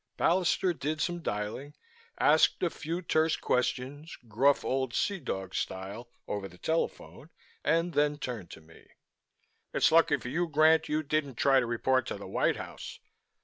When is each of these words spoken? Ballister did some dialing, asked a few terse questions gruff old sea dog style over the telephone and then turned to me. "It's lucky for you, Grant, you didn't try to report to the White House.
Ballister 0.17 0.73
did 0.73 0.99
some 0.99 1.19
dialing, 1.21 1.75
asked 2.19 2.63
a 2.63 2.71
few 2.71 3.03
terse 3.03 3.35
questions 3.37 4.17
gruff 4.27 4.65
old 4.65 4.95
sea 4.95 5.19
dog 5.19 5.53
style 5.53 6.09
over 6.27 6.47
the 6.47 6.57
telephone 6.57 7.29
and 7.63 7.93
then 7.93 8.17
turned 8.17 8.49
to 8.49 8.61
me. 8.61 8.87
"It's 9.75 9.91
lucky 9.91 10.17
for 10.17 10.29
you, 10.29 10.47
Grant, 10.47 10.89
you 10.89 11.03
didn't 11.03 11.35
try 11.35 11.59
to 11.59 11.67
report 11.67 12.07
to 12.07 12.15
the 12.17 12.25
White 12.25 12.55
House. 12.57 12.97